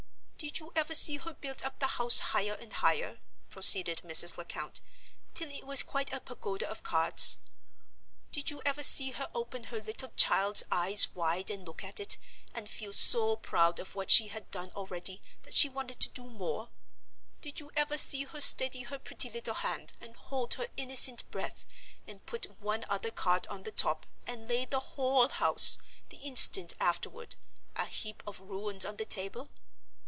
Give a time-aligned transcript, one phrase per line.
[0.41, 3.19] "Did you ever see her build up the house higher and higher,"
[3.51, 4.37] proceeded Mrs.
[4.37, 4.81] Lecount,
[5.35, 7.37] "till it was quite a pagoda of cards?
[8.31, 12.17] Did you ever see her open her little child's eyes wide and look at it,
[12.55, 16.23] and feel so proud of what she had done already that she wanted to do
[16.23, 16.69] more?
[17.41, 21.67] Did you ever see her steady her pretty little hand, and hold her innocent breath,
[22.07, 25.77] and put one other card on the top, and lay the whole house,
[26.09, 27.35] the instant afterward,
[27.75, 29.47] a heap of ruins on the table?